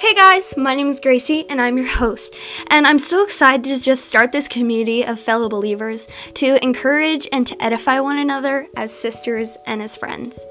[0.00, 2.32] Hey guys, my name is Gracie and I'm your host.
[2.70, 7.44] And I'm so excited to just start this community of fellow believers to encourage and
[7.48, 10.46] to edify one another as sisters and as friends.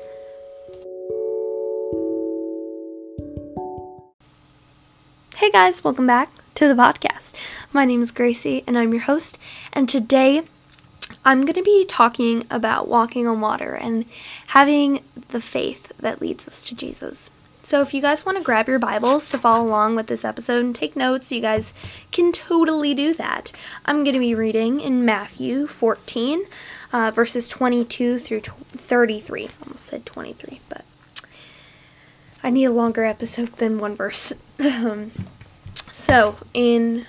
[5.37, 7.31] Hey guys, welcome back to the podcast.
[7.71, 9.37] My name is Gracie and I'm your host.
[9.71, 10.43] And today
[11.23, 14.03] I'm going to be talking about walking on water and
[14.47, 17.29] having the faith that leads us to Jesus.
[17.67, 20.63] So, if you guys want to grab your Bibles to follow along with this episode
[20.63, 21.73] and take notes, you guys
[22.13, 23.51] can totally do that.
[23.85, 26.45] I'm going to be reading in Matthew 14,
[26.93, 29.49] uh, verses 22 through 33.
[29.61, 30.85] almost said 23, but
[32.41, 34.31] I need a longer episode than one verse.
[35.91, 37.05] so, in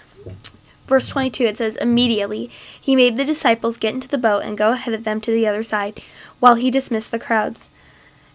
[0.88, 4.72] verse 22, it says, Immediately he made the disciples get into the boat and go
[4.72, 6.02] ahead of them to the other side,
[6.40, 7.68] while he dismissed the crowds.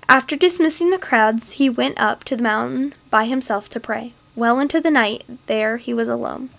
[0.09, 4.13] After dismissing the crowds, he went up to the mountain by himself to pray.
[4.35, 6.49] Well into the night, there he was alone.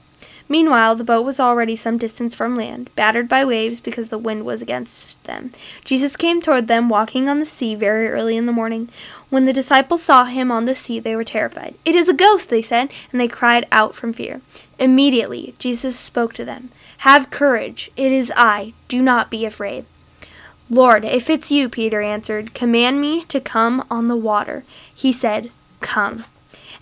[0.49, 4.45] Meanwhile, the boat was already some distance from land, battered by waves because the wind
[4.45, 5.53] was against them.
[5.85, 8.91] Jesus came toward them, walking on the sea very early in the morning.
[9.31, 11.75] When the disciples saw him on the sea, they were terrified.
[11.85, 14.43] It is a ghost, they said, and they cried out from fear.
[14.79, 16.71] Immediately, Jesus spoke to them.
[16.99, 18.75] Have courage, it is I.
[18.89, 19.87] Do not be afraid.
[20.71, 24.65] Lord, if it's you, Peter answered, command me to come on the water.
[24.95, 26.25] He said, Come.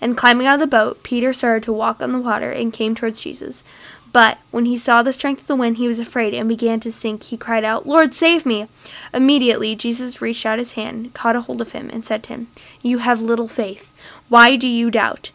[0.01, 2.95] And climbing out of the boat, Peter started to walk on the water and came
[2.95, 3.65] towards Jesus.
[4.13, 6.93] But when he saw the strength of the wind, he was afraid and began to
[6.93, 7.25] sink.
[7.25, 8.69] He cried out, Lord, save me!
[9.15, 12.49] Immediately, Jesus reached out his hand, caught a hold of him, and said to him,
[12.83, 13.93] You have little faith.
[14.29, 15.31] Why do you doubt?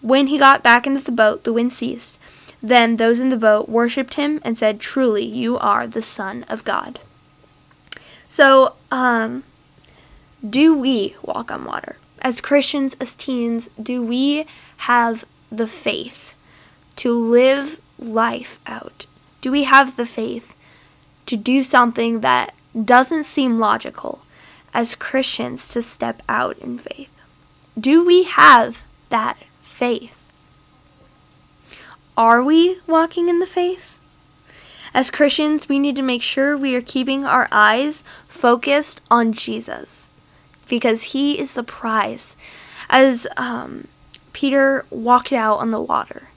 [0.00, 2.16] When he got back into the boat, the wind ceased.
[2.62, 6.64] Then those in the boat worshipped him and said, Truly, you are the Son of
[6.64, 7.00] God.
[8.30, 9.42] So, um,
[10.48, 11.96] do we walk on water?
[12.22, 14.46] As Christians, as teens, do we
[14.78, 16.34] have the faith
[16.94, 19.06] to live life out?
[19.40, 20.54] Do we have the faith
[21.26, 22.54] to do something that
[22.84, 24.22] doesn't seem logical
[24.72, 27.10] as Christians to step out in faith?
[27.78, 30.22] Do we have that faith?
[32.16, 33.98] Are we walking in the faith?
[34.92, 40.08] As Christians, we need to make sure we are keeping our eyes focused on Jesus
[40.68, 42.34] because he is the prize.
[42.88, 43.86] As um,
[44.32, 46.28] Peter walked out on the water,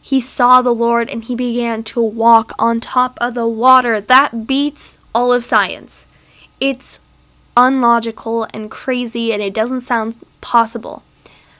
[0.00, 4.00] he saw the Lord and he began to walk on top of the water.
[4.00, 6.06] That beats all of science.
[6.60, 6.98] It's
[7.56, 11.02] unlogical and crazy and it doesn't sound possible.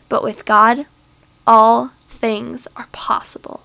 [0.09, 0.87] But with God,
[1.47, 3.63] all things are possible.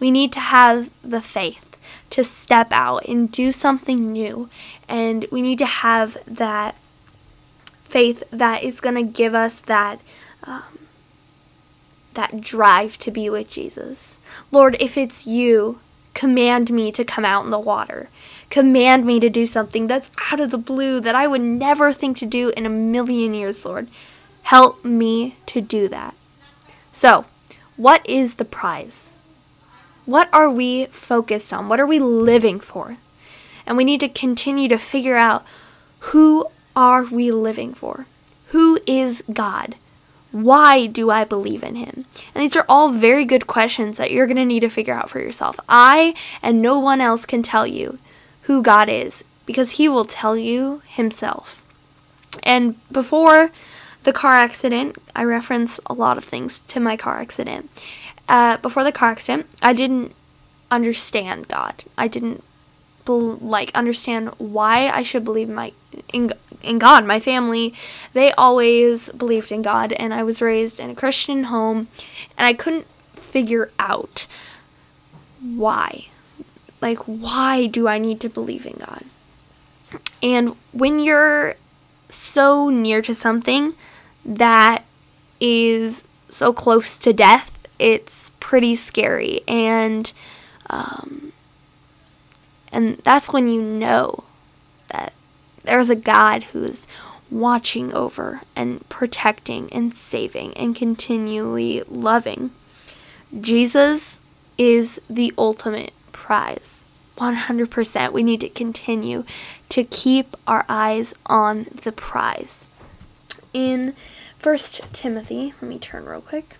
[0.00, 1.73] We need to have the faith
[2.10, 4.48] to step out and do something new.
[4.88, 6.74] And we need to have that
[7.84, 10.00] faith that is going to give us that
[10.42, 10.62] um,
[12.14, 14.18] that drive to be with Jesus.
[14.50, 15.80] Lord, if it's you,
[16.14, 18.08] command me to come out in the water.
[18.50, 22.16] Command me to do something that's out of the blue that I would never think
[22.18, 23.88] to do in a million years, Lord.
[24.42, 26.14] Help me to do that.
[26.92, 27.24] So,
[27.76, 29.10] what is the prize?
[30.06, 31.68] What are we focused on?
[31.68, 32.98] What are we living for?
[33.66, 35.44] And we need to continue to figure out
[36.10, 38.06] who are we living for?
[38.48, 39.76] Who is God?
[40.32, 42.04] Why do I believe in him?
[42.34, 45.08] And these are all very good questions that you're going to need to figure out
[45.08, 45.58] for yourself.
[45.68, 47.98] I and no one else can tell you
[48.42, 51.62] who God is because he will tell you himself.
[52.42, 53.50] And before
[54.02, 57.70] the car accident, I reference a lot of things to my car accident
[58.28, 60.14] uh, before the car accident, I didn't
[60.70, 61.84] understand God.
[61.96, 62.42] I didn't
[63.04, 65.72] be- like understand why I should believe my
[66.12, 66.32] in
[66.62, 67.04] in God.
[67.04, 67.74] My family,
[68.12, 71.88] they always believed in God, and I was raised in a Christian home,
[72.36, 74.26] and I couldn't figure out
[75.40, 76.06] why.
[76.80, 79.04] Like, why do I need to believe in God?
[80.22, 81.54] And when you're
[82.08, 83.74] so near to something
[84.24, 84.84] that
[85.40, 90.12] is so close to death it's pretty scary and
[90.70, 91.32] um,
[92.72, 94.24] and that's when you know
[94.88, 95.12] that
[95.62, 96.86] there's a God who's
[97.30, 102.50] watching over and protecting and saving and continually loving.
[103.40, 104.20] Jesus
[104.58, 106.82] is the ultimate prize.
[107.16, 108.12] 100%.
[108.12, 109.24] We need to continue
[109.68, 112.68] to keep our eyes on the prize.
[113.52, 113.94] In
[114.38, 116.56] First Timothy, let me turn real quick.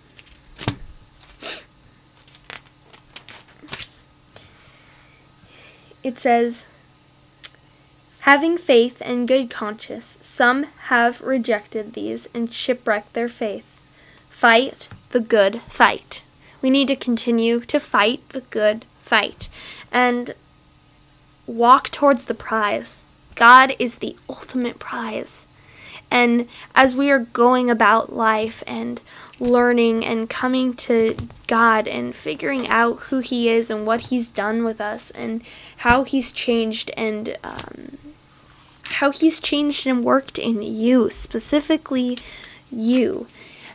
[6.05, 6.67] It says,
[8.19, 13.81] Having faith and good conscience, some have rejected these and shipwrecked their faith.
[14.29, 16.23] Fight the good fight.
[16.61, 19.49] We need to continue to fight the good fight
[19.91, 20.35] and
[21.47, 23.03] walk towards the prize.
[23.33, 25.44] God is the ultimate prize.
[26.11, 29.01] And as we are going about life and
[29.39, 31.15] learning and coming to
[31.47, 35.41] God and figuring out who He is and what He's done with us and
[35.77, 37.97] how He's changed and um,
[38.83, 42.17] how He's changed and worked in you, specifically
[42.71, 43.27] you.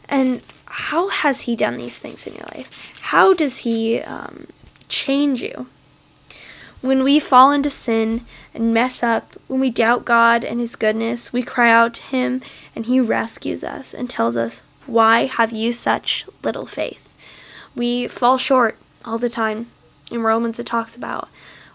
[0.08, 2.98] And how has He done these things in your life?
[3.00, 4.46] How does He um,
[4.88, 5.66] change you?
[6.82, 8.24] When we fall into sin
[8.54, 12.40] and mess up, when we doubt God and His goodness, we cry out to Him
[12.74, 17.14] and He rescues us and tells us, Why have you such little faith?
[17.76, 19.70] We fall short all the time.
[20.10, 21.28] In Romans, it talks about,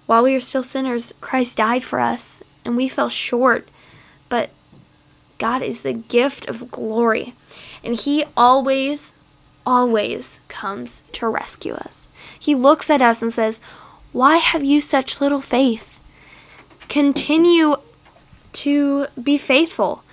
[0.07, 3.69] While we are still sinners, Christ died for us, and we fell short.
[4.27, 4.49] But
[5.37, 7.35] God is the gift of glory,
[7.83, 9.13] and He always,
[9.67, 12.09] always comes to rescue us.
[12.39, 13.61] He looks at us and says,
[14.15, 15.99] why have you such little faith?
[16.87, 17.75] Continue
[18.53, 20.05] to be faithful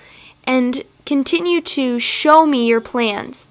[0.42, 3.46] and continue to show me your plans.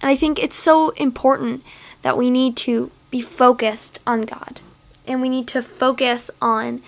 [0.00, 1.64] And I think it's so important
[2.02, 4.60] that we need to be focused on God
[5.08, 6.82] and we need to focus on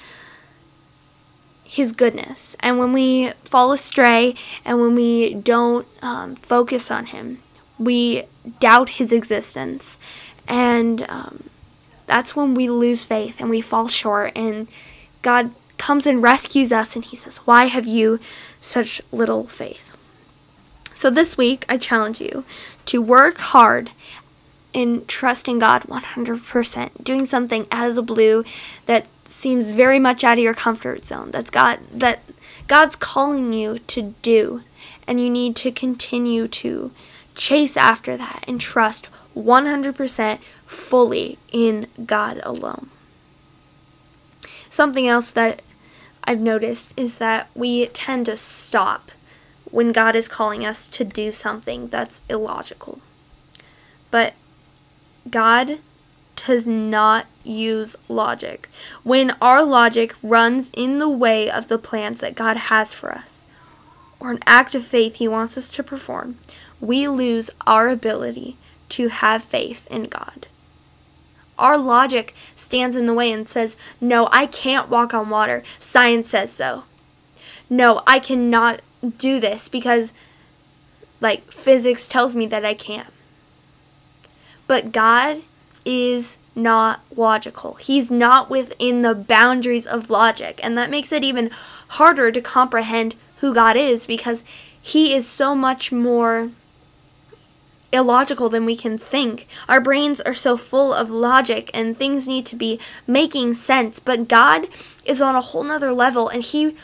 [1.64, 2.54] His goodness.
[2.60, 7.42] And when we fall astray and when we don't um, focus on Him,
[7.80, 8.26] we
[8.60, 9.98] doubt His existence
[10.48, 11.44] and um,
[12.06, 14.32] that's when we lose faith and we fall short.
[14.34, 14.66] And
[15.22, 18.18] God comes and rescues us, and He says, Why have you
[18.60, 19.92] such little faith?
[20.94, 22.44] So this week, I challenge you
[22.86, 23.90] to work hard
[24.72, 28.44] in trusting God 100%, doing something out of the blue
[28.86, 31.30] that seems very much out of your comfort zone.
[31.30, 32.20] That's God that
[32.66, 34.62] God's calling you to do,
[35.06, 36.90] and you need to continue to
[37.34, 42.90] chase after that and trust 100% fully in God alone.
[44.68, 45.62] Something else that
[46.24, 49.10] I've noticed is that we tend to stop
[49.70, 53.00] when God is calling us to do something that's illogical.
[54.10, 54.34] But
[55.30, 55.78] God
[56.46, 58.68] does not use logic.
[59.02, 63.44] When our logic runs in the way of the plans that God has for us,
[64.20, 66.38] or an act of faith He wants us to perform,
[66.80, 68.56] we lose our ability
[68.90, 70.46] to have faith in God.
[71.58, 75.62] Our logic stands in the way and says, No, I can't walk on water.
[75.78, 76.84] Science says so.
[77.68, 78.80] No, I cannot
[79.18, 80.12] do this because,
[81.20, 83.12] like, physics tells me that I can't.
[84.66, 85.42] But God
[85.84, 87.74] is not logical.
[87.74, 90.60] He's not within the boundaries of logic.
[90.62, 91.50] And that makes it even
[91.88, 94.44] harder to comprehend who God is because
[94.80, 96.50] He is so much more
[97.92, 99.46] illogical than we can think.
[99.68, 103.98] Our brains are so full of logic and things need to be making sense.
[103.98, 104.68] But God
[105.04, 106.76] is on a whole nother level and He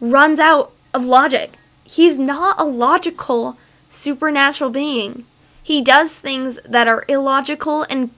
[0.00, 1.52] runs out of logic.
[1.84, 3.58] He's not a logical
[3.90, 5.24] supernatural being.
[5.62, 8.10] He does things that are illogical and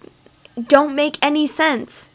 [0.68, 2.10] don't make any sense.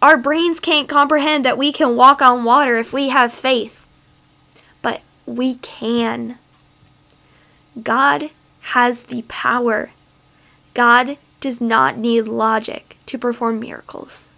[0.00, 3.84] Our brains can't comprehend that we can walk on water if we have faith.
[4.80, 6.38] But we can.
[7.80, 8.30] God
[8.62, 9.90] has the power.
[10.74, 14.28] God does not need logic to perform miracles.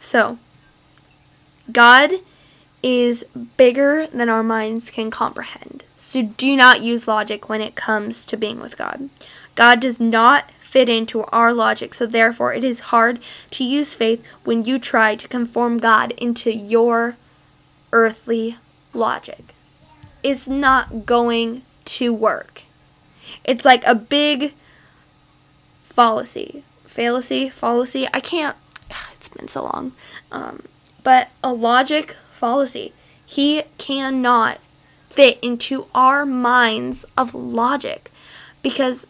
[0.00, 0.38] So,
[1.72, 2.12] God
[2.82, 3.24] is
[3.56, 5.84] bigger than our minds can comprehend.
[5.96, 9.08] So, do not use logic when it comes to being with God.
[9.54, 13.20] God does not fit into our logic, so therefore it is hard
[13.50, 17.16] to use faith when you try to conform God into your
[17.92, 18.56] earthly
[18.92, 19.54] logic.
[20.24, 22.62] It's not going to work.
[23.44, 24.54] It's like a big
[25.84, 26.64] fallacy.
[26.86, 27.48] Fallacy?
[27.48, 28.06] Fallacy?
[28.12, 28.56] I can't.
[29.14, 29.92] It's been so long.
[30.30, 30.64] Um,
[31.02, 32.92] but a logic fallacy.
[33.24, 34.58] He cannot
[35.08, 38.10] fit into our minds of logic
[38.62, 39.06] because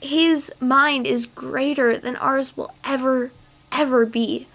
[0.00, 3.32] his mind is greater than ours will ever,
[3.72, 4.46] ever be.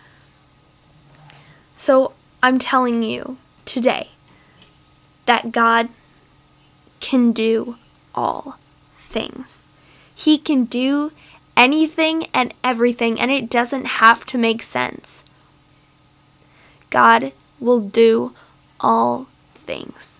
[1.75, 2.13] So
[2.43, 4.09] I'm telling you today
[5.25, 5.89] that God
[7.00, 7.77] can do
[8.13, 8.58] all
[9.01, 9.63] things.
[10.13, 11.12] He can do
[11.56, 15.24] anything and everything, and it doesn't have to make sense.
[16.89, 18.34] God will do
[18.79, 20.20] all things.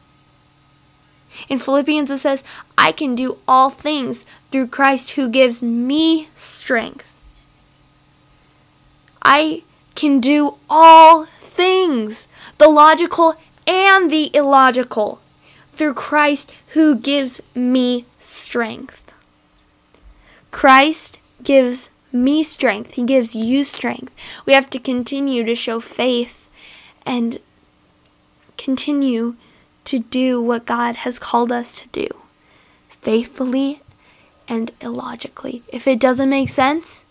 [1.48, 2.44] In Philippians, it says,
[2.78, 7.06] I can do all things through Christ who gives me strength.
[9.24, 9.64] I
[9.96, 13.36] can do all things, the logical
[13.68, 15.22] and the illogical
[15.80, 19.14] through Christ who gives me strength.
[20.52, 22.96] Christ gives me strength.
[22.96, 24.14] He gives you strength.
[24.46, 26.50] We have to continue to show faith
[27.06, 27.40] and
[28.58, 29.36] continue
[29.86, 32.08] to do what God has called us to do
[32.90, 33.82] faithfully
[34.50, 35.64] and illogically.
[35.70, 37.06] If it doesn't make sense,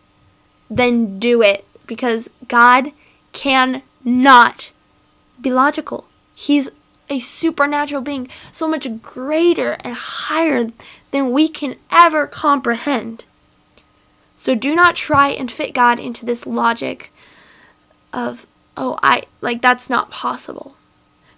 [0.68, 2.92] then do it because God
[3.32, 4.72] cannot
[5.40, 6.04] be logical.
[6.34, 6.68] He's
[7.10, 10.68] a supernatural being, so much greater and higher
[11.10, 13.24] than we can ever comprehend.
[14.36, 17.12] So do not try and fit God into this logic
[18.12, 18.46] of,
[18.76, 20.76] oh, I, like, that's not possible.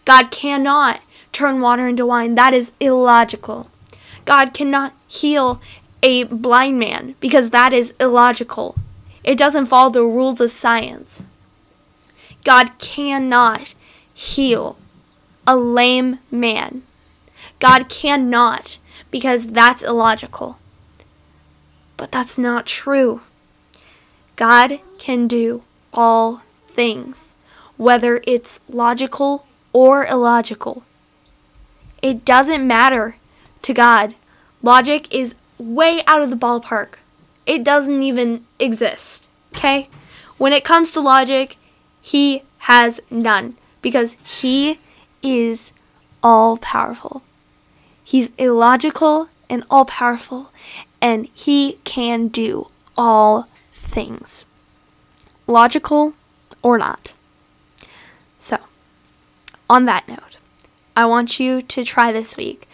[0.05, 1.00] God cannot
[1.33, 2.35] turn water into wine.
[2.35, 3.71] That is illogical.
[4.25, 5.61] God cannot heal
[6.03, 8.77] a blind man because that is illogical.
[9.23, 11.23] It doesn't follow the rules of science.
[12.45, 13.75] God cannot
[14.12, 14.77] heal
[15.47, 16.82] a lame man.
[17.59, 18.78] God cannot
[19.11, 20.59] because that's illogical.
[21.97, 23.20] But that's not true.
[24.37, 27.35] God can do all things,
[27.76, 30.82] whether it's logical or illogical.
[32.00, 33.16] It doesn't matter
[33.62, 34.14] to God.
[34.62, 36.94] Logic is way out of the ballpark.
[37.47, 39.28] It doesn't even exist.
[39.54, 39.88] Okay?
[40.38, 41.56] When it comes to logic,
[42.00, 44.78] he has none because he
[45.23, 45.73] is
[46.23, 47.23] all powerful.
[48.03, 50.50] He's illogical and all powerful,
[51.00, 54.45] and he can do all things,
[55.47, 56.15] logical
[56.62, 57.15] or not.
[58.39, 58.59] So,
[59.69, 60.39] on that note,
[60.97, 62.69] I want you to try this week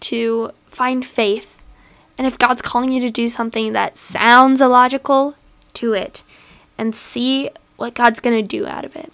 [0.00, 1.62] to find faith.
[2.18, 5.36] And if God's calling you to do something that sounds illogical,
[5.74, 6.22] do it
[6.78, 9.12] and see what God's going to do out of it.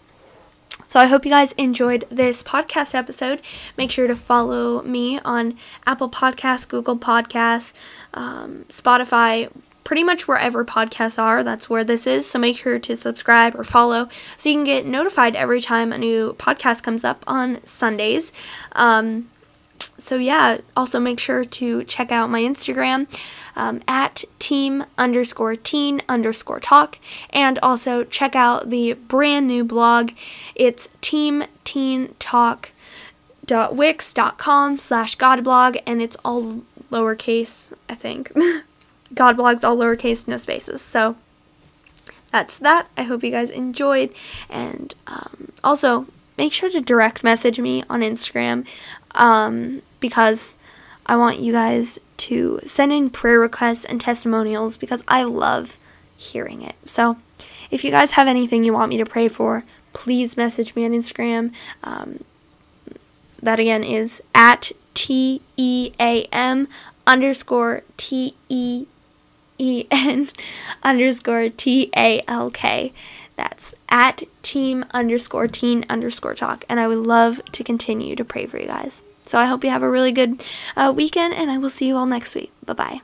[0.89, 3.43] So I hope you guys enjoyed this podcast episode.
[3.77, 7.75] Make sure to follow me on Apple Podcasts, Google Podcasts,
[8.15, 9.51] um, Spotify,
[9.85, 11.45] pretty much wherever podcasts are.
[11.45, 12.27] That's where this is.
[12.27, 15.99] So make sure to subscribe or follow so you can get notified every time a
[15.99, 18.33] new podcast comes up on Sundays.
[18.73, 19.31] Um,
[19.99, 23.09] so yeah, also make sure to check out my Instagram
[23.59, 26.99] um, at team underscore teen underscore talk,
[27.31, 30.13] and also check out the brand new blog.
[30.55, 32.71] It's team teen talk
[33.45, 36.61] dot wix.com slash godblog and it's all
[36.93, 38.31] lowercase i think.
[39.15, 40.83] Godblog's all lowercase no spaces.
[40.83, 41.17] So
[42.31, 42.89] that's that.
[42.97, 44.13] I hope you guys enjoyed.
[44.51, 48.67] And um, also make sure to direct message me on instagram
[49.15, 50.59] um, because
[51.07, 55.79] I want you guys to send in prayer requests and testimonials because I love
[56.17, 56.75] hearing it.
[56.85, 57.17] So,
[57.71, 60.93] if you guys have anything you want me to pray for, please message me on
[60.93, 61.53] Instagram.
[61.85, 62.25] Um,
[63.43, 66.69] that again is at T E A M
[67.07, 68.87] underscore T E
[69.59, 70.29] E N
[70.83, 72.93] underscore T A L K.
[73.37, 76.65] That's at team underscore teen underscore talk.
[76.69, 79.03] And I would love to continue to pray for you guys.
[79.29, 80.43] So I hope you have a really good
[80.75, 82.51] uh, weekend, and I will see you all next week.
[82.65, 83.03] Bye bye.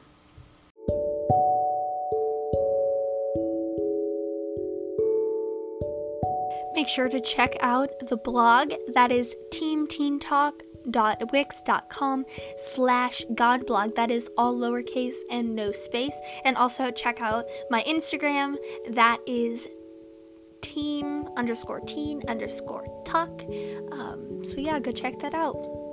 [6.75, 12.25] Make sure to check out the blog that is teamteentalk.wix.com
[12.57, 13.95] slash godblog.
[13.95, 16.19] That is all lowercase and no space.
[16.47, 18.57] And also check out my Instagram.
[18.88, 19.69] That is
[20.62, 23.43] team underscore teen underscore talk.
[23.93, 25.84] Um, so yeah, go check that out.